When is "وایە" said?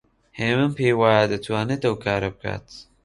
0.99-1.25